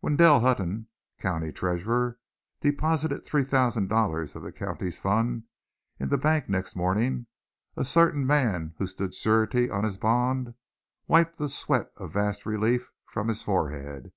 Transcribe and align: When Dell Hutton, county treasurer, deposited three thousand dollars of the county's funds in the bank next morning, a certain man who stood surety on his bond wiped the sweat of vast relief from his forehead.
When 0.00 0.16
Dell 0.16 0.40
Hutton, 0.40 0.88
county 1.20 1.52
treasurer, 1.52 2.18
deposited 2.62 3.26
three 3.26 3.44
thousand 3.44 3.88
dollars 3.90 4.34
of 4.34 4.42
the 4.42 4.50
county's 4.50 5.00
funds 5.00 5.44
in 6.00 6.08
the 6.08 6.16
bank 6.16 6.48
next 6.48 6.76
morning, 6.76 7.26
a 7.76 7.84
certain 7.84 8.26
man 8.26 8.74
who 8.78 8.86
stood 8.86 9.12
surety 9.12 9.68
on 9.68 9.84
his 9.84 9.98
bond 9.98 10.54
wiped 11.06 11.36
the 11.36 11.50
sweat 11.50 11.92
of 11.98 12.14
vast 12.14 12.46
relief 12.46 12.90
from 13.04 13.28
his 13.28 13.42
forehead. 13.42 14.12